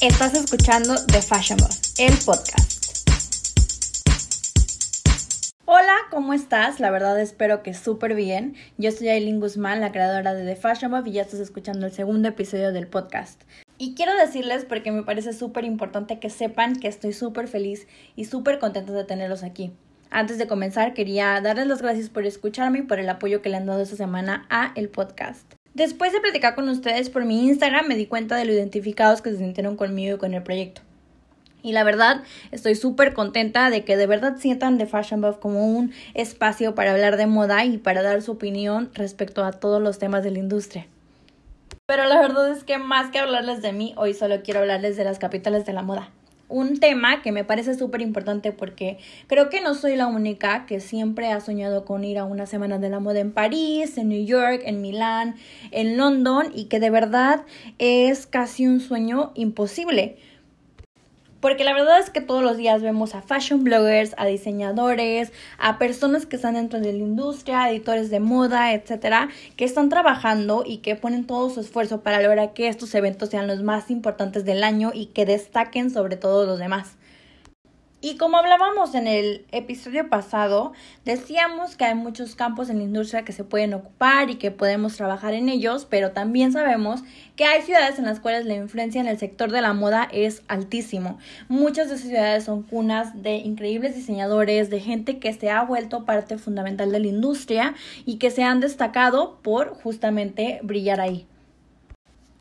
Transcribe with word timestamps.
Estás 0.00 0.32
escuchando 0.32 0.94
The 1.08 1.20
Fashion 1.20 1.58
Boss, 1.58 1.92
el 1.98 2.14
podcast. 2.24 3.06
Hola, 5.66 5.92
¿cómo 6.10 6.32
estás? 6.32 6.80
La 6.80 6.90
verdad 6.90 7.20
espero 7.20 7.62
que 7.62 7.74
súper 7.74 8.14
bien. 8.14 8.54
Yo 8.78 8.92
soy 8.92 9.10
Aileen 9.10 9.40
Guzmán, 9.40 9.82
la 9.82 9.92
creadora 9.92 10.32
de 10.32 10.46
The 10.46 10.56
Fashion 10.56 10.90
Boss 10.90 11.06
y 11.06 11.12
ya 11.12 11.20
estás 11.20 11.40
escuchando 11.40 11.84
el 11.84 11.92
segundo 11.92 12.28
episodio 12.28 12.72
del 12.72 12.86
podcast. 12.86 13.42
Y 13.76 13.94
quiero 13.94 14.14
decirles, 14.16 14.64
porque 14.64 14.90
me 14.90 15.02
parece 15.02 15.34
súper 15.34 15.66
importante 15.66 16.18
que 16.18 16.30
sepan 16.30 16.76
que 16.76 16.88
estoy 16.88 17.12
súper 17.12 17.46
feliz 17.46 17.86
y 18.16 18.24
súper 18.24 18.58
contenta 18.58 18.94
de 18.94 19.04
tenerlos 19.04 19.42
aquí. 19.42 19.70
Antes 20.08 20.38
de 20.38 20.46
comenzar, 20.46 20.94
quería 20.94 21.38
darles 21.42 21.66
las 21.66 21.82
gracias 21.82 22.08
por 22.08 22.24
escucarme 22.24 22.78
y 22.78 22.82
por 22.84 23.00
el 23.00 23.10
apoyo 23.10 23.42
que 23.42 23.50
le 23.50 23.58
han 23.58 23.66
dado 23.66 23.82
esta 23.82 23.96
semana 23.96 24.46
a 24.48 24.72
el 24.76 24.88
podcast. 24.88 25.59
Después 25.74 26.12
de 26.12 26.20
platicar 26.20 26.54
con 26.54 26.68
ustedes 26.68 27.10
por 27.10 27.24
mi 27.24 27.46
Instagram, 27.46 27.86
me 27.86 27.96
di 27.96 28.06
cuenta 28.06 28.36
de 28.36 28.44
lo 28.44 28.52
identificados 28.52 29.22
que 29.22 29.30
se 29.30 29.38
sintieron 29.38 29.76
conmigo 29.76 30.16
y 30.16 30.18
con 30.18 30.34
el 30.34 30.42
proyecto. 30.42 30.82
Y 31.62 31.72
la 31.72 31.84
verdad, 31.84 32.22
estoy 32.50 32.74
súper 32.74 33.12
contenta 33.12 33.70
de 33.70 33.84
que 33.84 33.96
de 33.96 34.06
verdad 34.06 34.36
sientan 34.38 34.78
The 34.78 34.86
Fashion 34.86 35.20
Buff 35.20 35.38
como 35.38 35.66
un 35.66 35.92
espacio 36.14 36.74
para 36.74 36.92
hablar 36.92 37.16
de 37.16 37.26
moda 37.26 37.64
y 37.64 37.78
para 37.78 38.02
dar 38.02 38.22
su 38.22 38.32
opinión 38.32 38.90
respecto 38.94 39.44
a 39.44 39.52
todos 39.52 39.80
los 39.80 39.98
temas 39.98 40.24
de 40.24 40.32
la 40.32 40.38
industria. 40.38 40.86
Pero 41.86 42.04
la 42.06 42.20
verdad 42.20 42.50
es 42.50 42.64
que 42.64 42.78
más 42.78 43.10
que 43.10 43.18
hablarles 43.18 43.62
de 43.62 43.72
mí, 43.72 43.94
hoy 43.96 44.14
solo 44.14 44.42
quiero 44.42 44.60
hablarles 44.60 44.96
de 44.96 45.04
las 45.04 45.18
capitales 45.18 45.66
de 45.66 45.72
la 45.72 45.82
moda 45.82 46.10
un 46.50 46.78
tema 46.78 47.22
que 47.22 47.32
me 47.32 47.44
parece 47.44 47.74
súper 47.74 48.02
importante 48.02 48.52
porque 48.52 48.98
creo 49.26 49.48
que 49.48 49.60
no 49.60 49.74
soy 49.74 49.96
la 49.96 50.06
única 50.06 50.66
que 50.66 50.80
siempre 50.80 51.30
ha 51.30 51.40
soñado 51.40 51.84
con 51.84 52.04
ir 52.04 52.18
a 52.18 52.24
una 52.24 52.46
semana 52.46 52.78
de 52.78 52.90
la 52.90 53.00
moda 53.00 53.20
en 53.20 53.32
París, 53.32 53.96
en 53.96 54.08
New 54.08 54.24
York, 54.24 54.62
en 54.64 54.82
Milán, 54.82 55.36
en 55.70 55.96
London 55.96 56.50
y 56.54 56.64
que 56.64 56.80
de 56.80 56.90
verdad 56.90 57.44
es 57.78 58.26
casi 58.26 58.66
un 58.66 58.80
sueño 58.80 59.32
imposible. 59.34 60.18
Porque 61.40 61.64
la 61.64 61.72
verdad 61.72 61.98
es 61.98 62.10
que 62.10 62.20
todos 62.20 62.42
los 62.42 62.56
días 62.56 62.82
vemos 62.82 63.14
a 63.14 63.22
fashion 63.22 63.64
bloggers, 63.64 64.14
a 64.18 64.26
diseñadores, 64.26 65.32
a 65.58 65.78
personas 65.78 66.26
que 66.26 66.36
están 66.36 66.54
dentro 66.54 66.80
de 66.80 66.92
la 66.92 66.98
industria, 66.98 67.70
editores 67.70 68.10
de 68.10 68.20
moda, 68.20 68.72
etcétera, 68.74 69.28
que 69.56 69.64
están 69.64 69.88
trabajando 69.88 70.64
y 70.66 70.78
que 70.78 70.96
ponen 70.96 71.26
todo 71.26 71.48
su 71.48 71.60
esfuerzo 71.60 72.02
para 72.02 72.20
lograr 72.20 72.52
que 72.52 72.68
estos 72.68 72.94
eventos 72.94 73.30
sean 73.30 73.46
los 73.46 73.62
más 73.62 73.90
importantes 73.90 74.44
del 74.44 74.62
año 74.62 74.90
y 74.92 75.06
que 75.06 75.24
destaquen 75.24 75.90
sobre 75.90 76.16
todos 76.16 76.46
los 76.46 76.58
demás. 76.58 76.96
Y 78.02 78.16
como 78.16 78.38
hablábamos 78.38 78.94
en 78.94 79.06
el 79.06 79.44
episodio 79.52 80.08
pasado, 80.08 80.72
decíamos 81.04 81.76
que 81.76 81.84
hay 81.84 81.94
muchos 81.94 82.34
campos 82.34 82.70
en 82.70 82.78
la 82.78 82.84
industria 82.84 83.26
que 83.26 83.32
se 83.32 83.44
pueden 83.44 83.74
ocupar 83.74 84.30
y 84.30 84.36
que 84.36 84.50
podemos 84.50 84.96
trabajar 84.96 85.34
en 85.34 85.50
ellos, 85.50 85.86
pero 85.88 86.12
también 86.12 86.50
sabemos 86.50 87.02
que 87.36 87.44
hay 87.44 87.60
ciudades 87.60 87.98
en 87.98 88.06
las 88.06 88.18
cuales 88.18 88.46
la 88.46 88.54
influencia 88.54 89.02
en 89.02 89.06
el 89.06 89.18
sector 89.18 89.52
de 89.52 89.60
la 89.60 89.74
moda 89.74 90.08
es 90.12 90.42
altísimo. 90.48 91.18
Muchas 91.48 91.90
de 91.90 91.96
esas 91.96 92.08
ciudades 92.08 92.44
son 92.44 92.62
cunas 92.62 93.22
de 93.22 93.34
increíbles 93.36 93.94
diseñadores, 93.94 94.70
de 94.70 94.80
gente 94.80 95.18
que 95.18 95.34
se 95.34 95.50
ha 95.50 95.62
vuelto 95.62 96.06
parte 96.06 96.38
fundamental 96.38 96.92
de 96.92 97.00
la 97.00 97.06
industria 97.06 97.74
y 98.06 98.16
que 98.16 98.30
se 98.30 98.44
han 98.44 98.60
destacado 98.60 99.40
por 99.42 99.74
justamente 99.74 100.60
brillar 100.62 101.02
ahí. 101.02 101.26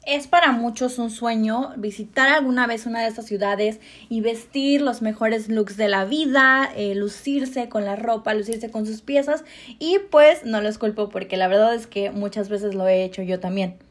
Es 0.05 0.27
para 0.27 0.51
muchos 0.51 0.97
un 0.97 1.09
sueño 1.09 1.73
visitar 1.75 2.29
alguna 2.29 2.67
vez 2.67 2.85
una 2.85 3.01
de 3.01 3.09
estas 3.09 3.25
ciudades 3.25 3.79
y 4.07 4.21
vestir 4.21 4.81
los 4.81 5.01
mejores 5.01 5.49
looks 5.49 5.77
de 5.77 5.89
la 5.89 6.05
vida, 6.05 6.69
eh, 6.75 6.95
lucirse 6.95 7.69
con 7.69 7.85
la 7.85 7.95
ropa, 7.95 8.33
lucirse 8.33 8.71
con 8.71 8.85
sus 8.85 9.01
piezas 9.01 9.43
y 9.77 9.99
pues 10.09 10.45
no 10.45 10.61
los 10.61 10.77
culpo 10.77 11.09
porque 11.09 11.37
la 11.37 11.47
verdad 11.47 11.75
es 11.75 11.85
que 11.85 12.11
muchas 12.11 12.49
veces 12.49 12.73
lo 12.75 12.87
he 12.87 13.03
hecho 13.03 13.21
yo 13.23 13.39
también. 13.39 13.88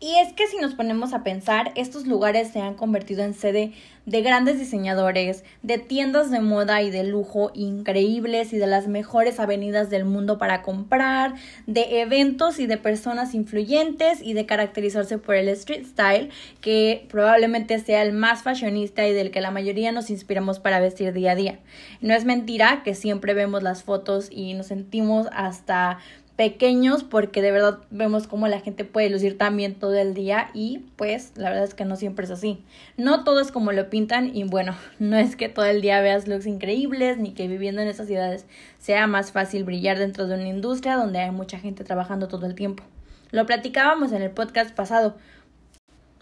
Y 0.00 0.14
es 0.14 0.32
que 0.32 0.46
si 0.46 0.58
nos 0.58 0.74
ponemos 0.74 1.12
a 1.12 1.24
pensar, 1.24 1.72
estos 1.74 2.06
lugares 2.06 2.52
se 2.52 2.60
han 2.60 2.74
convertido 2.74 3.24
en 3.24 3.34
sede 3.34 3.72
de 4.06 4.22
grandes 4.22 4.56
diseñadores, 4.56 5.42
de 5.62 5.78
tiendas 5.78 6.30
de 6.30 6.40
moda 6.40 6.82
y 6.82 6.90
de 6.90 7.02
lujo 7.02 7.50
increíbles 7.52 8.52
y 8.52 8.58
de 8.58 8.68
las 8.68 8.86
mejores 8.86 9.40
avenidas 9.40 9.90
del 9.90 10.04
mundo 10.04 10.38
para 10.38 10.62
comprar, 10.62 11.34
de 11.66 12.00
eventos 12.00 12.60
y 12.60 12.68
de 12.68 12.76
personas 12.76 13.34
influyentes 13.34 14.22
y 14.22 14.34
de 14.34 14.46
caracterizarse 14.46 15.18
por 15.18 15.34
el 15.34 15.48
street 15.48 15.84
style, 15.84 16.30
que 16.60 17.06
probablemente 17.10 17.80
sea 17.80 18.02
el 18.02 18.12
más 18.12 18.44
fashionista 18.44 19.04
y 19.04 19.12
del 19.12 19.32
que 19.32 19.40
la 19.40 19.50
mayoría 19.50 19.90
nos 19.90 20.10
inspiramos 20.10 20.60
para 20.60 20.78
vestir 20.78 21.12
día 21.12 21.32
a 21.32 21.34
día. 21.34 21.58
No 22.00 22.14
es 22.14 22.24
mentira 22.24 22.82
que 22.84 22.94
siempre 22.94 23.34
vemos 23.34 23.64
las 23.64 23.82
fotos 23.82 24.28
y 24.30 24.54
nos 24.54 24.68
sentimos 24.68 25.26
hasta 25.32 25.98
pequeños 26.38 27.02
porque 27.02 27.42
de 27.42 27.50
verdad 27.50 27.80
vemos 27.90 28.28
cómo 28.28 28.46
la 28.46 28.60
gente 28.60 28.84
puede 28.84 29.10
lucir 29.10 29.36
tan 29.36 29.56
bien 29.56 29.74
todo 29.74 29.96
el 29.96 30.14
día 30.14 30.50
y 30.54 30.84
pues 30.94 31.32
la 31.34 31.50
verdad 31.50 31.64
es 31.64 31.74
que 31.74 31.84
no 31.84 31.96
siempre 31.96 32.26
es 32.26 32.30
así. 32.30 32.62
No 32.96 33.24
todo 33.24 33.40
es 33.40 33.50
como 33.50 33.72
lo 33.72 33.90
pintan 33.90 34.36
y 34.36 34.44
bueno, 34.44 34.76
no 35.00 35.16
es 35.16 35.34
que 35.34 35.48
todo 35.48 35.64
el 35.64 35.82
día 35.82 36.00
veas 36.00 36.28
looks 36.28 36.46
increíbles 36.46 37.18
ni 37.18 37.32
que 37.32 37.48
viviendo 37.48 37.82
en 37.82 37.88
esas 37.88 38.06
ciudades 38.06 38.46
sea 38.78 39.08
más 39.08 39.32
fácil 39.32 39.64
brillar 39.64 39.98
dentro 39.98 40.28
de 40.28 40.34
una 40.36 40.46
industria 40.46 40.94
donde 40.94 41.18
hay 41.18 41.32
mucha 41.32 41.58
gente 41.58 41.82
trabajando 41.82 42.28
todo 42.28 42.46
el 42.46 42.54
tiempo. 42.54 42.84
Lo 43.32 43.44
platicábamos 43.44 44.12
en 44.12 44.22
el 44.22 44.30
podcast 44.30 44.72
pasado. 44.76 45.16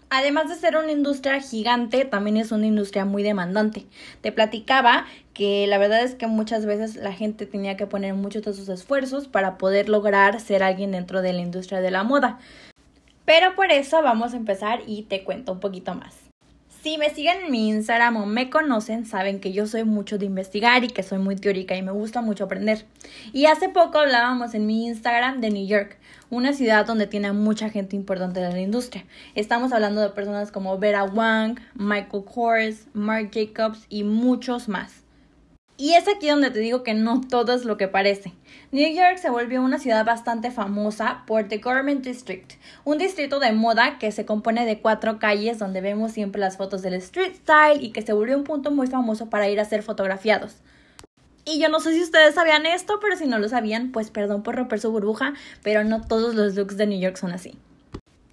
Además 0.09 0.47
de 0.47 0.55
ser 0.55 0.77
una 0.77 0.91
industria 0.91 1.41
gigante, 1.41 2.05
también 2.05 2.37
es 2.37 2.53
una 2.53 2.65
industria 2.65 3.03
muy 3.03 3.23
demandante. 3.23 3.85
Te 4.21 4.31
platicaba 4.31 5.05
que 5.33 5.67
la 5.67 5.77
verdad 5.77 6.01
es 6.01 6.15
que 6.15 6.27
muchas 6.27 6.65
veces 6.65 6.95
la 6.95 7.11
gente 7.11 7.45
tenía 7.45 7.75
que 7.75 7.87
poner 7.87 8.13
muchos 8.13 8.43
de 8.43 8.53
sus 8.53 8.69
esfuerzos 8.69 9.27
para 9.27 9.57
poder 9.57 9.89
lograr 9.89 10.39
ser 10.39 10.63
alguien 10.63 10.91
dentro 10.91 11.21
de 11.21 11.33
la 11.33 11.41
industria 11.41 11.81
de 11.81 11.91
la 11.91 12.03
moda. 12.03 12.39
Pero 13.25 13.55
por 13.55 13.71
eso 13.71 14.01
vamos 14.01 14.33
a 14.33 14.37
empezar 14.37 14.79
y 14.87 15.03
te 15.03 15.25
cuento 15.25 15.51
un 15.51 15.59
poquito 15.59 15.93
más. 15.93 16.26
Si 16.81 16.97
me 16.97 17.09
siguen 17.09 17.45
en 17.45 17.51
mi 17.51 17.69
Instagram 17.69 18.17
o 18.17 18.25
me 18.25 18.49
conocen, 18.49 19.05
saben 19.05 19.39
que 19.39 19.51
yo 19.51 19.65
soy 19.65 19.83
mucho 19.83 20.17
de 20.17 20.25
investigar 20.25 20.83
y 20.83 20.89
que 20.89 21.03
soy 21.03 21.17
muy 21.17 21.35
teórica 21.35 21.75
y 21.75 21.81
me 21.81 21.91
gusta 21.91 22.21
mucho 22.21 22.43
aprender. 22.43 22.85
Y 23.33 23.47
hace 23.47 23.67
poco 23.67 23.97
hablábamos 23.97 24.53
en 24.53 24.67
mi 24.67 24.85
Instagram 24.87 25.41
de 25.41 25.49
New 25.49 25.65
York, 25.65 25.97
una 26.29 26.53
ciudad 26.53 26.85
donde 26.85 27.07
tiene 27.07 27.31
mucha 27.33 27.69
gente 27.69 27.95
importante 27.95 28.39
de 28.39 28.51
la 28.51 28.61
industria. 28.61 29.05
Estamos 29.33 29.73
hablando 29.73 30.01
de 30.01 30.09
personas 30.09 30.51
como 30.51 30.77
Vera 30.77 31.03
Wang, 31.03 31.59
Michael 31.73 32.23
Kors, 32.23 32.87
Marc 32.93 33.33
Jacobs 33.33 33.85
y 33.89 34.03
muchos 34.03 34.69
más. 34.69 35.06
Y 35.79 35.93
es 35.93 36.07
aquí 36.07 36.27
donde 36.27 36.49
te 36.49 36.57
digo 36.57 36.81
que 36.81 36.95
no 36.95 37.21
todo 37.21 37.53
es 37.53 37.63
lo 37.63 37.77
que 37.77 37.87
parece. 37.87 38.33
New 38.71 38.91
York 38.95 39.19
se 39.19 39.29
volvió 39.29 39.61
una 39.61 39.77
ciudad 39.77 40.03
bastante 40.03 40.49
famosa 40.49 41.23
por 41.27 41.47
The 41.47 41.59
Garment 41.59 42.03
District, 42.03 42.53
un 42.83 42.97
distrito 42.97 43.39
de 43.39 43.51
moda 43.51 43.99
que 43.99 44.11
se 44.11 44.25
compone 44.25 44.65
de 44.65 44.81
cuatro 44.81 45.19
calles 45.19 45.59
donde 45.59 45.81
vemos 45.81 46.13
siempre 46.13 46.41
las 46.41 46.57
fotos 46.57 46.81
del 46.81 46.95
street 46.95 47.35
style 47.35 47.83
y 47.83 47.91
que 47.91 48.01
se 48.01 48.13
volvió 48.13 48.35
un 48.35 48.43
punto 48.43 48.71
muy 48.71 48.87
famoso 48.87 49.29
para 49.29 49.49
ir 49.49 49.59
a 49.59 49.65
ser 49.65 49.83
fotografiados. 49.83 50.55
Y 51.45 51.59
yo 51.59 51.69
no 51.69 51.79
sé 51.79 51.93
si 51.93 52.01
ustedes 52.01 52.33
sabían 52.33 52.65
esto, 52.65 52.99
pero 52.99 53.15
si 53.15 53.27
no 53.27 53.37
lo 53.37 53.47
sabían, 53.47 53.91
pues 53.91 54.09
perdón 54.09 54.41
por 54.41 54.55
romper 54.55 54.79
su 54.79 54.91
burbuja, 54.91 55.35
pero 55.61 55.83
no 55.83 56.01
todos 56.01 56.33
los 56.33 56.55
looks 56.55 56.75
de 56.75 56.87
New 56.87 56.99
York 56.99 57.17
son 57.17 57.31
así. 57.31 57.55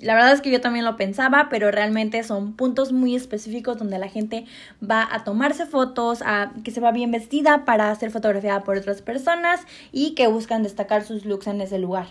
La 0.05 0.15
verdad 0.15 0.35
es 0.35 0.43
que 0.43 0.51
yo 0.51 0.61
también 0.61 0.85
lo 0.85 0.99
pensaba, 0.99 1.49
pero 1.49 1.71
realmente 1.71 2.23
son 2.25 2.53
puntos 2.53 2.93
muy 2.93 3.17
específicos 3.17 3.79
donde 3.79 3.99
la 3.99 4.09
gente 4.09 4.45
va 4.79 5.09
a 5.11 5.25
tomarse 5.25 5.65
fotos, 5.65 6.21
a 6.21 6.53
que 6.63 6.73
se 6.73 6.83
va 6.83 6.93
bien 6.93 7.11
vestida 7.11 7.65
para 7.65 7.95
ser 7.95 8.11
fotografiada 8.11 8.65
por 8.65 8.77
otras 8.77 9.01
personas 9.01 9.63
y 9.93 10.15
que 10.15 10.27
buscan 10.27 10.63
destacar 10.63 11.05
sus 11.05 11.25
looks 11.25 11.47
en 11.47 11.63
ese 11.63 11.79
lugar. 11.79 12.09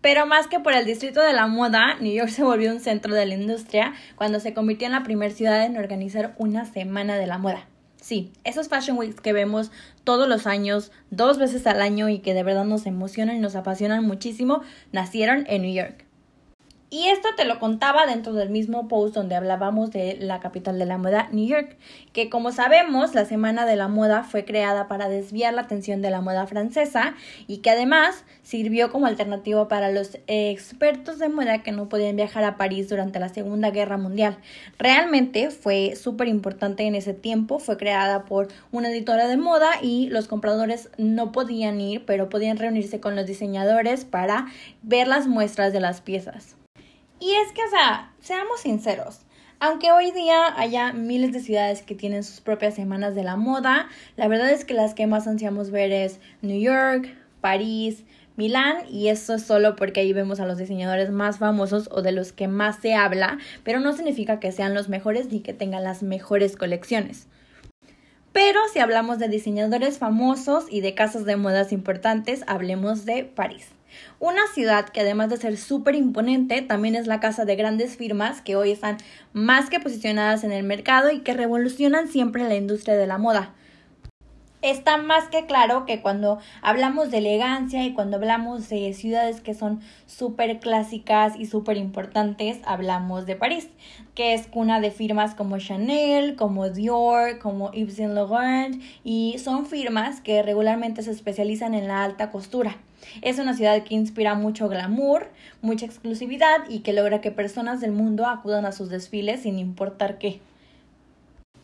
Pero 0.00 0.26
más 0.26 0.46
que 0.46 0.60
por 0.60 0.74
el 0.74 0.84
distrito 0.84 1.22
de 1.22 1.32
la 1.32 1.48
moda, 1.48 1.96
New 2.00 2.14
York 2.14 2.28
se 2.28 2.44
volvió 2.44 2.70
un 2.70 2.78
centro 2.78 3.12
de 3.12 3.26
la 3.26 3.34
industria 3.34 3.94
cuando 4.14 4.38
se 4.38 4.54
convirtió 4.54 4.86
en 4.86 4.92
la 4.92 5.02
primera 5.02 5.34
ciudad 5.34 5.64
en 5.64 5.76
organizar 5.76 6.36
una 6.38 6.66
semana 6.66 7.16
de 7.16 7.26
la 7.26 7.38
moda. 7.38 7.66
Sí, 8.00 8.30
esos 8.44 8.68
Fashion 8.68 8.96
Weeks 8.96 9.20
que 9.20 9.32
vemos 9.32 9.72
todos 10.04 10.28
los 10.28 10.46
años, 10.46 10.92
dos 11.10 11.38
veces 11.38 11.66
al 11.66 11.82
año 11.82 12.08
y 12.08 12.20
que 12.20 12.32
de 12.32 12.44
verdad 12.44 12.64
nos 12.64 12.86
emocionan 12.86 13.34
y 13.34 13.40
nos 13.40 13.56
apasionan 13.56 14.04
muchísimo, 14.04 14.60
nacieron 14.92 15.46
en 15.48 15.62
New 15.62 15.74
York. 15.74 16.04
Y 16.94 17.08
esto 17.08 17.26
te 17.36 17.44
lo 17.44 17.58
contaba 17.58 18.06
dentro 18.06 18.34
del 18.34 18.50
mismo 18.50 18.86
post 18.86 19.16
donde 19.16 19.34
hablábamos 19.34 19.90
de 19.90 20.16
la 20.20 20.38
capital 20.38 20.78
de 20.78 20.86
la 20.86 20.96
moda, 20.96 21.28
New 21.32 21.44
York, 21.44 21.76
que 22.12 22.30
como 22.30 22.52
sabemos, 22.52 23.16
la 23.16 23.24
Semana 23.24 23.66
de 23.66 23.74
la 23.74 23.88
Moda 23.88 24.22
fue 24.22 24.44
creada 24.44 24.86
para 24.86 25.08
desviar 25.08 25.54
la 25.54 25.62
atención 25.62 26.02
de 26.02 26.10
la 26.10 26.20
moda 26.20 26.46
francesa 26.46 27.16
y 27.48 27.58
que 27.58 27.70
además 27.70 28.22
sirvió 28.44 28.92
como 28.92 29.06
alternativa 29.06 29.66
para 29.66 29.90
los 29.90 30.18
expertos 30.28 31.18
de 31.18 31.28
moda 31.28 31.64
que 31.64 31.72
no 31.72 31.88
podían 31.88 32.14
viajar 32.14 32.44
a 32.44 32.56
París 32.56 32.88
durante 32.88 33.18
la 33.18 33.28
Segunda 33.28 33.72
Guerra 33.72 33.96
Mundial. 33.96 34.38
Realmente 34.78 35.50
fue 35.50 35.96
súper 35.96 36.28
importante 36.28 36.84
en 36.84 36.94
ese 36.94 37.12
tiempo, 37.12 37.58
fue 37.58 37.76
creada 37.76 38.24
por 38.24 38.46
una 38.70 38.90
editora 38.90 39.26
de 39.26 39.36
moda 39.36 39.70
y 39.82 40.10
los 40.10 40.28
compradores 40.28 40.90
no 40.96 41.32
podían 41.32 41.80
ir, 41.80 42.04
pero 42.04 42.28
podían 42.28 42.56
reunirse 42.56 43.00
con 43.00 43.16
los 43.16 43.26
diseñadores 43.26 44.04
para 44.04 44.46
ver 44.82 45.08
las 45.08 45.26
muestras 45.26 45.72
de 45.72 45.80
las 45.80 46.00
piezas. 46.00 46.54
Y 47.24 47.32
es 47.36 47.52
que, 47.52 47.64
o 47.64 47.70
sea, 47.70 48.12
seamos 48.20 48.60
sinceros. 48.60 49.20
Aunque 49.58 49.92
hoy 49.92 50.10
día 50.10 50.60
haya 50.60 50.92
miles 50.92 51.32
de 51.32 51.40
ciudades 51.40 51.80
que 51.80 51.94
tienen 51.94 52.22
sus 52.22 52.42
propias 52.42 52.74
semanas 52.74 53.14
de 53.14 53.24
la 53.24 53.36
moda, 53.36 53.88
la 54.16 54.28
verdad 54.28 54.50
es 54.50 54.66
que 54.66 54.74
las 54.74 54.92
que 54.92 55.06
más 55.06 55.26
ansiamos 55.26 55.70
ver 55.70 55.90
es 55.90 56.20
New 56.42 56.60
York, 56.60 57.08
París, 57.40 58.04
Milán 58.36 58.76
y 58.90 59.08
eso 59.08 59.36
es 59.36 59.42
solo 59.42 59.74
porque 59.74 60.00
ahí 60.00 60.12
vemos 60.12 60.38
a 60.38 60.44
los 60.44 60.58
diseñadores 60.58 61.10
más 61.10 61.38
famosos 61.38 61.88
o 61.90 62.02
de 62.02 62.12
los 62.12 62.32
que 62.32 62.46
más 62.46 62.80
se 62.82 62.94
habla, 62.94 63.38
pero 63.62 63.80
no 63.80 63.94
significa 63.94 64.38
que 64.38 64.52
sean 64.52 64.74
los 64.74 64.90
mejores 64.90 65.32
ni 65.32 65.40
que 65.40 65.54
tengan 65.54 65.82
las 65.82 66.02
mejores 66.02 66.58
colecciones. 66.58 67.26
Pero 68.34 68.60
si 68.70 68.80
hablamos 68.80 69.18
de 69.18 69.28
diseñadores 69.28 69.96
famosos 69.96 70.66
y 70.68 70.82
de 70.82 70.94
casas 70.94 71.24
de 71.24 71.36
modas 71.36 71.72
importantes, 71.72 72.44
hablemos 72.46 73.06
de 73.06 73.24
París. 73.24 73.73
Una 74.20 74.46
ciudad 74.52 74.88
que 74.88 75.00
además 75.00 75.30
de 75.30 75.36
ser 75.36 75.56
súper 75.56 75.94
imponente, 75.94 76.62
también 76.62 76.94
es 76.94 77.06
la 77.06 77.20
casa 77.20 77.44
de 77.44 77.56
grandes 77.56 77.96
firmas 77.96 78.40
que 78.40 78.56
hoy 78.56 78.70
están 78.70 78.96
más 79.32 79.70
que 79.70 79.80
posicionadas 79.80 80.44
en 80.44 80.52
el 80.52 80.64
mercado 80.64 81.10
y 81.10 81.20
que 81.20 81.34
revolucionan 81.34 82.08
siempre 82.08 82.44
la 82.44 82.54
industria 82.54 82.96
de 82.96 83.06
la 83.06 83.18
moda 83.18 83.54
está 84.64 84.96
más 84.96 85.28
que 85.28 85.44
claro 85.44 85.84
que 85.84 86.00
cuando 86.00 86.38
hablamos 86.62 87.10
de 87.10 87.18
elegancia 87.18 87.84
y 87.84 87.92
cuando 87.92 88.16
hablamos 88.16 88.70
de 88.70 88.94
ciudades 88.94 89.42
que 89.42 89.52
son 89.52 89.80
súper 90.06 90.58
clásicas 90.58 91.34
y 91.38 91.44
súper 91.44 91.76
importantes, 91.76 92.60
hablamos 92.64 93.26
de 93.26 93.36
París, 93.36 93.68
que 94.14 94.32
es 94.32 94.46
cuna 94.46 94.80
de 94.80 94.90
firmas 94.90 95.34
como 95.34 95.58
Chanel, 95.58 96.34
como 96.34 96.70
Dior, 96.70 97.38
como 97.40 97.72
Yves 97.72 97.96
Saint 97.96 98.14
Laurent 98.14 98.82
y 99.04 99.36
son 99.38 99.66
firmas 99.66 100.22
que 100.22 100.42
regularmente 100.42 101.02
se 101.02 101.10
especializan 101.10 101.74
en 101.74 101.86
la 101.86 102.02
alta 102.02 102.30
costura. 102.30 102.78
Es 103.22 103.38
una 103.38 103.54
ciudad 103.54 103.82
que 103.82 103.94
inspira 103.94 104.34
mucho 104.34 104.68
glamour, 104.68 105.30
mucha 105.62 105.86
exclusividad 105.86 106.68
y 106.68 106.80
que 106.80 106.92
logra 106.92 107.20
que 107.20 107.30
personas 107.30 107.80
del 107.80 107.92
mundo 107.92 108.26
acudan 108.26 108.66
a 108.66 108.72
sus 108.72 108.88
desfiles 108.88 109.42
sin 109.42 109.58
importar 109.58 110.18
qué. 110.18 110.40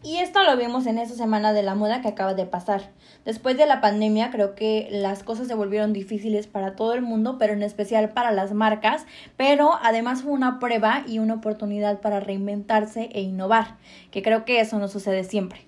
Y 0.02 0.16
esto 0.16 0.42
lo 0.42 0.56
vimos 0.56 0.87
en 0.87 0.98
esa 0.98 1.14
semana 1.14 1.52
de 1.52 1.62
la 1.62 1.75
moda 1.75 2.00
que 2.00 2.08
acaba 2.08 2.32
de 2.32 2.46
pasar. 2.46 2.88
Después 3.26 3.58
de 3.58 3.66
la 3.66 3.82
pandemia 3.82 4.31
creo 4.31 4.54
que 4.54 4.88
las 4.90 5.22
cosas 5.22 5.46
se 5.46 5.54
volvieron 5.54 5.92
difíciles 5.92 6.46
para 6.46 6.75
todo 6.75 6.94
el 6.94 7.02
mundo, 7.02 7.37
pero 7.38 7.52
en 7.52 7.62
especial 7.62 8.08
para 8.08 8.31
las 8.31 8.54
marcas, 8.54 9.04
pero 9.36 9.78
además 9.82 10.22
fue 10.22 10.32
una 10.32 10.58
prueba 10.58 11.04
y 11.06 11.19
una 11.19 11.34
oportunidad 11.34 12.00
para 12.00 12.19
reinventarse 12.19 13.10
e 13.12 13.20
innovar, 13.20 13.76
que 14.10 14.22
creo 14.22 14.46
que 14.46 14.60
eso 14.60 14.78
no 14.78 14.88
sucede 14.88 15.22
siempre. 15.22 15.66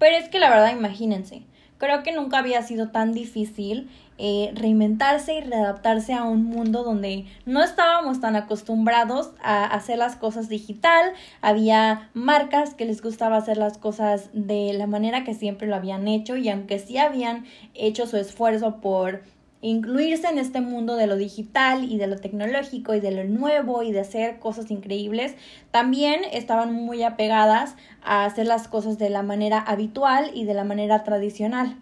Pero 0.00 0.16
es 0.16 0.28
que 0.28 0.40
la 0.40 0.50
verdad 0.50 0.72
imagínense, 0.72 1.44
creo 1.78 2.02
que 2.02 2.12
nunca 2.12 2.38
había 2.38 2.62
sido 2.62 2.88
tan 2.88 3.12
difícil 3.12 3.88
eh, 4.18 4.50
reinventarse 4.54 5.34
y 5.34 5.40
readaptarse 5.42 6.14
a 6.14 6.24
un 6.24 6.44
mundo 6.44 6.84
donde 6.84 7.26
no 7.44 7.62
estábamos 7.62 8.18
tan 8.18 8.34
acostumbrados 8.34 9.32
a 9.42 9.66
hacer 9.66 9.98
las 9.98 10.16
cosas 10.16 10.48
digital, 10.48 11.12
había 11.42 12.08
marcas 12.14 12.72
que 12.72 12.86
les 12.86 13.02
gustaba 13.02 13.36
hacer 13.36 13.58
las 13.58 13.76
cosas 13.76 14.30
de 14.32 14.72
la 14.72 14.86
manera 14.86 15.22
que 15.24 15.34
siempre 15.34 15.68
lo 15.68 15.76
habían 15.76 16.08
hecho 16.08 16.36
y 16.38 16.48
aunque 16.48 16.78
sí 16.78 16.96
habían 16.96 17.44
hecho 17.74 18.06
su 18.06 18.16
esfuerzo 18.16 18.80
por 18.80 19.22
incluirse 19.60 20.28
en 20.28 20.38
este 20.38 20.60
mundo 20.60 20.96
de 20.96 21.06
lo 21.06 21.16
digital 21.16 21.90
y 21.90 21.98
de 21.98 22.06
lo 22.06 22.16
tecnológico 22.16 22.94
y 22.94 23.00
de 23.00 23.10
lo 23.10 23.24
nuevo 23.24 23.82
y 23.82 23.92
de 23.92 24.00
hacer 24.00 24.38
cosas 24.38 24.70
increíbles, 24.70 25.34
también 25.70 26.20
estaban 26.32 26.72
muy 26.72 27.02
apegadas 27.02 27.76
a 28.02 28.24
hacer 28.24 28.46
las 28.46 28.68
cosas 28.68 28.98
de 28.98 29.10
la 29.10 29.22
manera 29.22 29.58
habitual 29.58 30.30
y 30.34 30.44
de 30.44 30.54
la 30.54 30.64
manera 30.64 31.04
tradicional. 31.04 31.76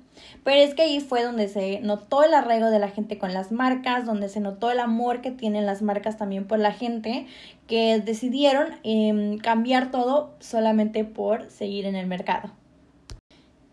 Pero 0.44 0.60
es 0.60 0.74
que 0.74 0.82
ahí 0.82 1.00
fue 1.00 1.22
donde 1.24 1.48
se 1.48 1.80
notó 1.80 2.22
el 2.22 2.34
arraigo 2.34 2.70
de 2.70 2.78
la 2.78 2.88
gente 2.88 3.18
con 3.18 3.34
las 3.34 3.50
marcas, 3.50 4.06
donde 4.06 4.28
se 4.28 4.40
notó 4.40 4.70
el 4.70 4.80
amor 4.80 5.20
que 5.20 5.30
tienen 5.30 5.66
las 5.66 5.82
marcas 5.82 6.16
también 6.16 6.46
por 6.46 6.58
la 6.58 6.72
gente, 6.72 7.26
que 7.66 7.98
decidieron 7.98 8.68
em, 8.84 9.38
cambiar 9.38 9.90
todo 9.90 10.34
solamente 10.40 11.04
por 11.04 11.50
seguir 11.50 11.86
en 11.86 11.96
el 11.96 12.06
mercado. 12.06 12.50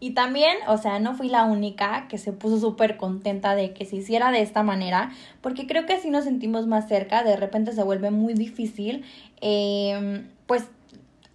Y 0.02 0.16
también, 0.16 0.58
o 0.68 0.78
sea, 0.78 0.98
no 1.00 1.14
fui 1.14 1.30
la 1.30 1.44
única 1.44 2.08
que 2.10 2.18
se 2.18 2.34
puso 2.34 2.60
súper 2.60 2.98
contenta 2.98 3.54
de 3.54 3.72
que 3.72 3.86
se 3.86 3.98
hiciera 3.98 4.32
de 4.32 4.42
esta 4.42 4.64
manera, 4.64 5.12
porque 5.42 5.68
creo 5.68 5.86
que 5.86 5.94
así 5.94 6.10
nos 6.10 6.24
sentimos 6.24 6.66
más 6.66 6.88
cerca, 6.88 7.24
de 7.24 7.38
repente 7.38 7.72
se 7.72 7.84
vuelve 7.84 8.10
muy 8.10 8.34
difícil, 8.34 9.06
eh, 9.42 10.26
pues 10.48 10.66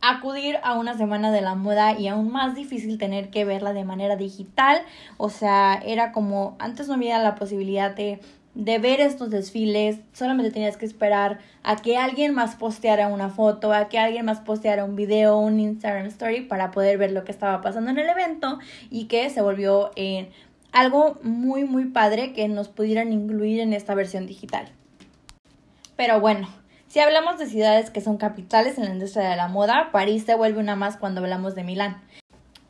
acudir 0.00 0.58
a 0.64 0.74
una 0.74 0.96
semana 0.96 1.30
de 1.30 1.40
la 1.40 1.54
moda 1.54 1.98
y 1.98 2.08
aún 2.08 2.30
más 2.30 2.56
difícil 2.56 2.98
tener 2.98 3.30
que 3.30 3.44
verla 3.44 3.72
de 3.72 3.84
manera 3.84 4.16
digital. 4.16 4.82
O 5.16 5.30
sea, 5.30 5.80
era 5.84 6.10
como 6.10 6.56
antes 6.58 6.88
no 6.88 6.94
había 6.94 7.18
la 7.18 7.36
posibilidad 7.36 7.94
de, 7.94 8.20
de 8.56 8.78
ver 8.78 9.00
estos 9.00 9.30
desfiles, 9.30 9.98
solamente 10.14 10.50
tenías 10.50 10.78
que 10.78 10.86
esperar 10.86 11.40
a 11.62 11.76
que 11.76 11.98
alguien 11.98 12.34
más 12.34 12.56
posteara 12.56 13.08
una 13.08 13.28
foto, 13.28 13.72
a 13.74 13.88
que 13.88 13.98
alguien 13.98 14.24
más 14.24 14.40
posteara 14.40 14.86
un 14.86 14.96
video, 14.96 15.36
un 15.36 15.60
Instagram 15.60 16.06
story 16.06 16.40
para 16.40 16.70
poder 16.70 16.96
ver 16.96 17.12
lo 17.12 17.22
que 17.22 17.32
estaba 17.32 17.60
pasando 17.60 17.90
en 17.90 17.98
el 17.98 18.08
evento 18.08 18.58
y 18.90 19.04
que 19.04 19.28
se 19.28 19.42
volvió 19.42 19.90
en 19.94 20.30
algo 20.72 21.18
muy 21.22 21.64
muy 21.64 21.84
padre 21.84 22.32
que 22.32 22.48
nos 22.48 22.68
pudieran 22.68 23.12
incluir 23.12 23.60
en 23.60 23.74
esta 23.74 23.94
versión 23.94 24.26
digital. 24.26 24.72
Pero 25.94 26.18
bueno, 26.20 26.48
si 26.88 27.00
hablamos 27.00 27.38
de 27.38 27.46
ciudades 27.46 27.90
que 27.90 28.00
son 28.00 28.16
capitales 28.16 28.78
en 28.78 28.86
la 28.86 28.92
industria 28.92 29.28
de 29.28 29.36
la 29.36 29.48
moda, 29.48 29.90
París 29.92 30.24
se 30.24 30.34
vuelve 30.34 30.60
una 30.60 30.76
más 30.76 30.96
cuando 30.96 31.20
hablamos 31.20 31.54
de 31.54 31.62
Milán 31.62 32.00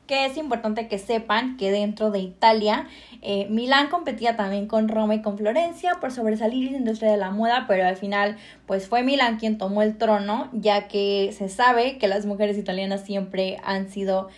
que 0.07 0.27
es 0.27 0.37
importante 0.37 0.89
que 0.89 0.99
sepan 0.99 1.57
que 1.57 1.71
dentro 1.71 2.11
de 2.11 2.21
Italia, 2.21 2.87
eh, 3.23 3.47
Milán 3.51 3.89
competía 3.89 4.37
también 4.37 4.67
con 4.67 4.89
Roma 4.89 5.15
y 5.17 5.23
con 5.23 5.37
Florencia 5.37 5.97
por 6.01 6.13
sobresalir 6.13 6.67
en 6.67 6.73
la 6.73 6.79
industria 6.79 7.11
de 7.11 7.17
la 7.17 7.31
moda, 7.31 7.65
pero 7.67 7.87
al 7.87 7.97
final 7.97 8.37
pues 8.67 8.89
fue 8.89 9.03
Milán 9.03 9.39
quien 9.39 9.59
tomó 9.59 9.83
el 9.83 9.97
trono, 9.97 10.49
ya 10.53 10.89
que 10.89 11.35
se 11.37 11.49
sabe 11.49 11.99
que 11.99 12.09
las 12.09 12.27
mujeres 12.27 12.57
italianas 12.59 13.03
siempre 13.03 13.59
han 13.65 13.91
sido 13.91 14.29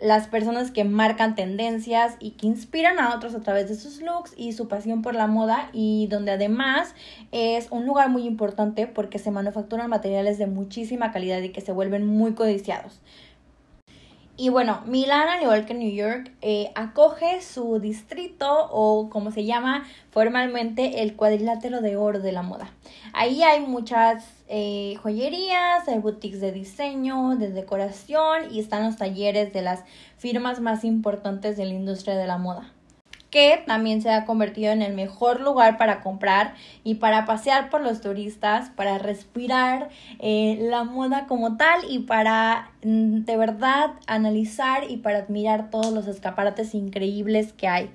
las 0.00 0.26
personas 0.26 0.70
que 0.70 0.84
marcan 0.84 1.34
tendencias 1.34 2.16
y 2.18 2.32
que 2.32 2.46
inspiran 2.46 2.98
a 2.98 3.14
otros 3.14 3.34
a 3.34 3.40
través 3.40 3.68
de 3.68 3.76
sus 3.76 4.00
looks 4.00 4.34
y 4.36 4.52
su 4.52 4.66
pasión 4.66 5.02
por 5.02 5.14
la 5.14 5.26
moda 5.26 5.68
y 5.72 6.08
donde 6.08 6.32
además 6.32 6.94
es 7.30 7.68
un 7.70 7.86
lugar 7.86 8.08
muy 8.08 8.26
importante 8.26 8.86
porque 8.86 9.18
se 9.18 9.30
manufacturan 9.30 9.90
materiales 9.90 10.38
de 10.38 10.46
muchísima 10.46 11.12
calidad 11.12 11.40
y 11.42 11.50
que 11.50 11.60
se 11.60 11.72
vuelven 11.72 12.06
muy 12.06 12.34
codiciados. 12.34 13.00
Y 14.34 14.48
bueno, 14.48 14.82
Milán, 14.86 15.28
al 15.28 15.42
igual 15.42 15.66
que 15.66 15.74
New 15.74 15.92
York, 15.92 16.32
eh, 16.40 16.72
acoge 16.74 17.42
su 17.42 17.78
distrito 17.80 18.66
o 18.70 19.10
como 19.10 19.30
se 19.30 19.44
llama 19.44 19.84
formalmente 20.10 21.02
el 21.02 21.16
cuadrilátero 21.16 21.82
de 21.82 21.96
oro 21.96 22.18
de 22.18 22.32
la 22.32 22.40
moda. 22.42 22.70
Ahí 23.12 23.42
hay 23.42 23.60
muchas 23.60 24.24
eh, 24.48 24.96
joyerías, 25.02 25.86
hay 25.86 25.98
boutiques 25.98 26.40
de 26.40 26.50
diseño, 26.50 27.36
de 27.36 27.50
decoración 27.50 28.50
y 28.50 28.60
están 28.60 28.84
los 28.84 28.96
talleres 28.96 29.52
de 29.52 29.60
las 29.60 29.84
firmas 30.16 30.60
más 30.60 30.82
importantes 30.84 31.58
de 31.58 31.66
la 31.66 31.74
industria 31.74 32.16
de 32.16 32.26
la 32.26 32.38
moda 32.38 32.72
que 33.32 33.62
también 33.66 34.02
se 34.02 34.10
ha 34.10 34.26
convertido 34.26 34.72
en 34.72 34.82
el 34.82 34.92
mejor 34.92 35.40
lugar 35.40 35.78
para 35.78 36.02
comprar 36.02 36.54
y 36.84 36.96
para 36.96 37.24
pasear 37.24 37.70
por 37.70 37.80
los 37.80 38.02
turistas, 38.02 38.68
para 38.76 38.98
respirar 38.98 39.88
eh, 40.18 40.58
la 40.60 40.84
moda 40.84 41.26
como 41.26 41.56
tal 41.56 41.80
y 41.88 42.00
para 42.00 42.70
mm, 42.84 43.24
de 43.24 43.36
verdad 43.38 43.92
analizar 44.06 44.88
y 44.88 44.98
para 44.98 45.20
admirar 45.20 45.70
todos 45.70 45.94
los 45.94 46.06
escaparates 46.08 46.74
increíbles 46.74 47.54
que 47.54 47.68
hay. 47.68 47.90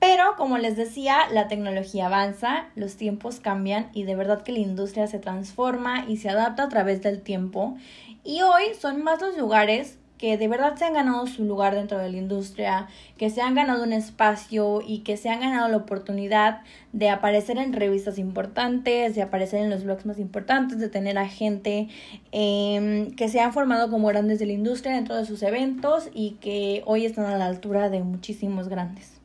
Pero 0.00 0.34
como 0.38 0.56
les 0.56 0.76
decía, 0.76 1.28
la 1.30 1.46
tecnología 1.46 2.06
avanza, 2.06 2.70
los 2.74 2.96
tiempos 2.96 3.38
cambian 3.38 3.90
y 3.92 4.04
de 4.04 4.16
verdad 4.16 4.42
que 4.42 4.52
la 4.52 4.60
industria 4.60 5.06
se 5.08 5.18
transforma 5.18 6.06
y 6.08 6.16
se 6.16 6.30
adapta 6.30 6.64
a 6.64 6.68
través 6.70 7.02
del 7.02 7.20
tiempo. 7.20 7.76
Y 8.24 8.40
hoy 8.40 8.74
son 8.80 9.04
más 9.04 9.20
los 9.20 9.36
lugares 9.36 9.98
que 10.22 10.38
de 10.38 10.46
verdad 10.46 10.76
se 10.76 10.84
han 10.84 10.94
ganado 10.94 11.26
su 11.26 11.44
lugar 11.44 11.74
dentro 11.74 11.98
de 11.98 12.08
la 12.08 12.16
industria, 12.16 12.86
que 13.18 13.28
se 13.28 13.42
han 13.42 13.56
ganado 13.56 13.82
un 13.82 13.92
espacio 13.92 14.80
y 14.80 15.00
que 15.00 15.16
se 15.16 15.28
han 15.28 15.40
ganado 15.40 15.66
la 15.66 15.78
oportunidad 15.78 16.60
de 16.92 17.10
aparecer 17.10 17.58
en 17.58 17.72
revistas 17.72 18.18
importantes, 18.18 19.16
de 19.16 19.22
aparecer 19.22 19.62
en 19.62 19.68
los 19.68 19.82
blogs 19.82 20.06
más 20.06 20.20
importantes, 20.20 20.78
de 20.78 20.88
tener 20.88 21.18
a 21.18 21.26
gente 21.26 21.88
em, 22.30 23.10
que 23.16 23.28
se 23.28 23.40
han 23.40 23.52
formado 23.52 23.90
como 23.90 24.06
grandes 24.06 24.38
de 24.38 24.46
la 24.46 24.52
industria 24.52 24.94
dentro 24.94 25.16
de 25.16 25.24
sus 25.24 25.42
eventos 25.42 26.08
y 26.14 26.36
que 26.40 26.84
hoy 26.86 27.04
están 27.04 27.26
a 27.26 27.36
la 27.36 27.46
altura 27.46 27.90
de 27.90 28.04
muchísimos 28.04 28.68
grandes. 28.68 29.20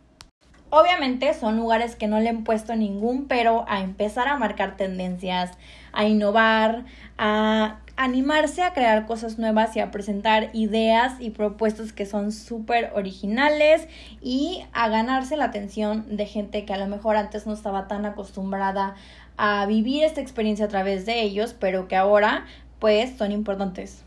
Obviamente 0.72 1.32
son 1.36 1.58
lugares 1.58 1.96
que 1.96 2.08
no 2.08 2.20
le 2.20 2.30
han 2.30 2.44
puesto 2.44 2.76
ningún 2.76 3.28
pero 3.28 3.66
a 3.68 3.82
empezar 3.82 4.28
a 4.28 4.38
marcar 4.38 4.78
tendencias, 4.78 5.52
a 5.94 6.06
innovar, 6.06 6.86
a 7.20 7.82
animarse 7.98 8.62
a 8.62 8.74
crear 8.74 9.08
cosas 9.08 9.40
nuevas 9.40 9.76
y 9.76 9.80
a 9.80 9.90
presentar 9.90 10.52
ideas 10.54 11.16
y 11.20 11.32
propuestas 11.32 11.92
que 11.92 12.06
son 12.06 12.32
súper 12.32 12.92
originales 12.96 13.88
y 14.22 14.64
a 14.72 14.88
ganarse 14.88 15.36
la 15.36 15.46
atención 15.46 16.16
de 16.16 16.28
gente 16.28 16.64
que 16.64 16.74
a 16.74 16.78
lo 16.78 16.88
mejor 16.88 17.18
antes 17.18 17.48
no 17.48 17.54
estaba 17.54 17.88
tan 17.88 18.06
acostumbrada 18.06 18.96
a 19.36 19.66
vivir 19.66 20.04
esta 20.04 20.22
experiencia 20.22 20.66
a 20.66 20.70
través 20.70 21.08
de 21.08 21.22
ellos, 21.22 21.56
pero 21.60 21.88
que 21.88 21.96
ahora 21.96 22.46
pues 22.80 23.18
son 23.18 23.32
importantes. 23.32 24.04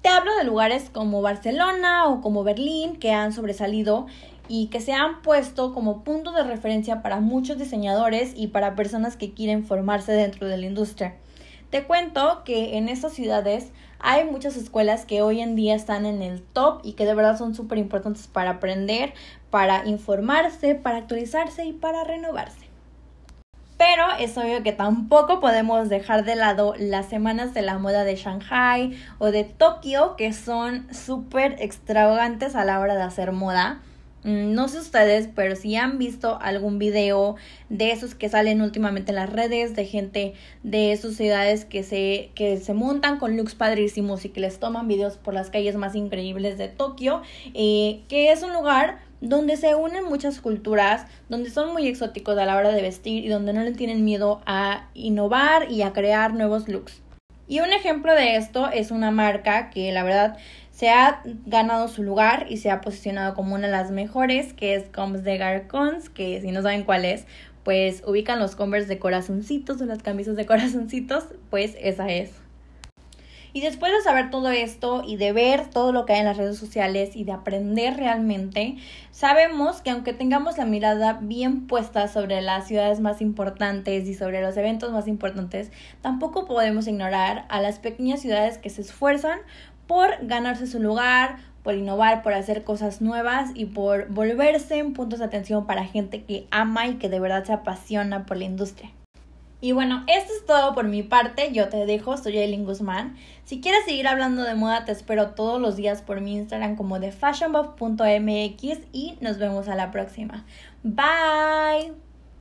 Te 0.00 0.08
hablo 0.08 0.34
de 0.36 0.44
lugares 0.44 0.88
como 0.88 1.20
Barcelona 1.20 2.06
o 2.06 2.22
como 2.22 2.44
Berlín 2.44 2.96
que 2.96 3.12
han 3.12 3.34
sobresalido 3.34 4.06
y 4.48 4.68
que 4.68 4.80
se 4.80 4.94
han 4.94 5.20
puesto 5.20 5.74
como 5.74 6.02
punto 6.02 6.32
de 6.32 6.44
referencia 6.44 7.02
para 7.02 7.20
muchos 7.20 7.58
diseñadores 7.58 8.32
y 8.34 8.46
para 8.46 8.74
personas 8.74 9.18
que 9.18 9.34
quieren 9.34 9.66
formarse 9.66 10.12
dentro 10.12 10.48
de 10.48 10.56
la 10.56 10.64
industria. 10.64 11.14
Te 11.70 11.84
cuento 11.84 12.42
que 12.44 12.76
en 12.76 12.88
estas 12.88 13.12
ciudades 13.12 13.70
Hay 14.02 14.24
muchas 14.24 14.56
escuelas 14.56 15.04
que 15.04 15.20
hoy 15.20 15.40
en 15.40 15.56
día 15.56 15.74
están 15.74 16.06
en 16.06 16.22
el 16.22 16.42
top 16.42 16.80
y 16.82 16.94
que 16.94 17.04
de 17.04 17.14
verdad 17.14 17.36
son 17.36 17.54
súper 17.54 17.76
importantes 17.76 18.28
para 18.28 18.52
aprender, 18.52 19.12
para 19.50 19.86
informarse, 19.86 20.74
para 20.74 20.96
actualizarse 20.96 21.66
y 21.66 21.74
para 21.74 22.02
renovarse. 22.04 22.70
Pero 23.76 24.04
es 24.18 24.38
obvio 24.38 24.62
que 24.62 24.72
tampoco 24.72 25.38
podemos 25.40 25.90
dejar 25.90 26.24
de 26.24 26.34
lado 26.34 26.74
las 26.78 27.10
semanas 27.10 27.52
de 27.52 27.60
la 27.60 27.78
moda 27.78 28.04
de 28.04 28.16
Shanghai 28.16 28.98
o 29.18 29.30
de 29.30 29.44
Tokio, 29.44 30.16
que 30.16 30.32
son 30.32 30.86
súper 30.94 31.56
extravagantes 31.60 32.56
a 32.56 32.64
la 32.64 32.80
hora 32.80 32.96
de 32.96 33.02
hacer 33.02 33.32
moda. 33.32 33.82
Mm, 34.22 34.52
no 34.52 34.68
sé 34.68 34.78
ustedes, 34.78 35.28
pero 35.34 35.56
si 35.56 35.76
han 35.76 35.98
visto 35.98 36.38
algún 36.40 36.78
video 36.78 37.36
de 37.70 37.92
esos 37.92 38.14
que 38.14 38.28
salen 38.28 38.60
últimamente 38.60 39.12
en 39.12 39.16
las 39.16 39.30
redes, 39.30 39.74
de 39.74 39.86
gente 39.86 40.34
de 40.62 40.96
sus 40.98 41.16
ciudades 41.16 41.64
que 41.64 41.82
se, 41.82 42.30
que 42.34 42.58
se 42.58 42.74
montan 42.74 43.18
con 43.18 43.36
looks 43.36 43.54
padrísimos 43.54 44.24
y 44.24 44.28
que 44.28 44.40
les 44.40 44.58
toman 44.58 44.88
videos 44.88 45.16
por 45.16 45.32
las 45.32 45.48
calles 45.48 45.76
más 45.76 45.94
increíbles 45.94 46.58
de 46.58 46.68
Tokio, 46.68 47.22
eh, 47.54 48.02
que 48.08 48.30
es 48.30 48.42
un 48.42 48.52
lugar 48.52 48.98
donde 49.22 49.56
se 49.56 49.74
unen 49.74 50.04
muchas 50.04 50.40
culturas, 50.40 51.06
donde 51.28 51.50
son 51.50 51.72
muy 51.72 51.86
exóticos 51.86 52.36
a 52.38 52.46
la 52.46 52.56
hora 52.56 52.70
de 52.70 52.82
vestir 52.82 53.24
y 53.24 53.28
donde 53.28 53.52
no 53.52 53.62
le 53.62 53.72
tienen 53.72 54.04
miedo 54.04 54.40
a 54.46 54.88
innovar 54.94 55.70
y 55.70 55.82
a 55.82 55.92
crear 55.92 56.34
nuevos 56.34 56.68
looks. 56.68 57.02
Y 57.46 57.60
un 57.60 57.72
ejemplo 57.72 58.14
de 58.14 58.36
esto 58.36 58.70
es 58.70 58.92
una 58.92 59.10
marca 59.10 59.70
que 59.70 59.90
la 59.92 60.04
verdad 60.04 60.38
se 60.80 60.88
ha 60.88 61.20
ganado 61.44 61.88
su 61.88 62.02
lugar 62.02 62.46
y 62.48 62.56
se 62.56 62.70
ha 62.70 62.80
posicionado 62.80 63.34
como 63.34 63.54
una 63.54 63.66
de 63.66 63.72
las 63.72 63.90
mejores, 63.90 64.54
que 64.54 64.74
es 64.74 64.84
Combs 64.88 65.24
de 65.24 65.36
Garcons, 65.36 66.08
que 66.08 66.40
si 66.40 66.52
no 66.52 66.62
saben 66.62 66.84
cuál 66.84 67.04
es, 67.04 67.26
pues 67.64 68.02
ubican 68.06 68.38
los 68.38 68.56
Converse 68.56 68.88
de 68.88 68.98
corazoncitos 68.98 69.78
o 69.82 69.84
las 69.84 70.02
camisas 70.02 70.36
de 70.36 70.46
corazoncitos, 70.46 71.24
pues 71.50 71.76
esa 71.78 72.08
es. 72.08 72.30
Y 73.52 73.62
después 73.62 73.92
de 73.92 74.00
saber 74.00 74.30
todo 74.30 74.50
esto 74.50 75.02
y 75.04 75.16
de 75.16 75.32
ver 75.32 75.68
todo 75.68 75.92
lo 75.92 76.06
que 76.06 76.12
hay 76.12 76.20
en 76.20 76.24
las 76.24 76.36
redes 76.36 76.56
sociales 76.56 77.16
y 77.16 77.24
de 77.24 77.32
aprender 77.32 77.96
realmente, 77.96 78.76
sabemos 79.10 79.80
que 79.82 79.90
aunque 79.90 80.12
tengamos 80.12 80.56
la 80.56 80.66
mirada 80.66 81.18
bien 81.20 81.66
puesta 81.66 82.06
sobre 82.06 82.42
las 82.42 82.68
ciudades 82.68 83.00
más 83.00 83.20
importantes 83.20 84.08
y 84.08 84.14
sobre 84.14 84.40
los 84.40 84.56
eventos 84.56 84.92
más 84.92 85.08
importantes, 85.08 85.72
tampoco 86.00 86.46
podemos 86.46 86.86
ignorar 86.86 87.44
a 87.48 87.60
las 87.60 87.80
pequeñas 87.80 88.20
ciudades 88.20 88.56
que 88.58 88.70
se 88.70 88.82
esfuerzan 88.82 89.40
por 89.90 90.24
ganarse 90.24 90.68
su 90.68 90.78
lugar, 90.78 91.38
por 91.64 91.74
innovar, 91.74 92.22
por 92.22 92.32
hacer 92.32 92.62
cosas 92.62 93.00
nuevas 93.00 93.50
y 93.56 93.64
por 93.64 94.06
volverse 94.06 94.78
en 94.78 94.92
puntos 94.92 95.18
de 95.18 95.24
atención 95.24 95.66
para 95.66 95.84
gente 95.84 96.22
que 96.22 96.46
ama 96.52 96.86
y 96.86 96.94
que 96.94 97.08
de 97.08 97.18
verdad 97.18 97.42
se 97.42 97.52
apasiona 97.52 98.24
por 98.24 98.36
la 98.36 98.44
industria. 98.44 98.92
Y 99.60 99.72
bueno, 99.72 100.04
esto 100.06 100.32
es 100.32 100.46
todo 100.46 100.76
por 100.76 100.84
mi 100.84 101.02
parte. 101.02 101.50
Yo 101.52 101.68
te 101.70 101.86
dejo, 101.86 102.16
soy 102.16 102.38
Aileen 102.38 102.66
Guzmán. 102.66 103.16
Si 103.44 103.60
quieres 103.60 103.84
seguir 103.84 104.06
hablando 104.06 104.44
de 104.44 104.54
moda, 104.54 104.84
te 104.84 104.92
espero 104.92 105.30
todos 105.30 105.60
los 105.60 105.74
días 105.74 106.02
por 106.02 106.20
mi 106.20 106.36
Instagram 106.36 106.76
como 106.76 107.00
de 107.00 107.10
fashionbuff.mx 107.10 108.78
y 108.92 109.18
nos 109.20 109.38
vemos 109.38 109.66
a 109.66 109.74
la 109.74 109.90
próxima. 109.90 110.44
Bye. 110.84 112.09